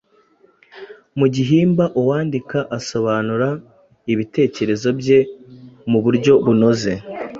[1.19, 3.47] Mu gihimba uwandika asobanura
[4.13, 5.19] ibitekerezo bye
[5.91, 6.93] mu buryo bunoze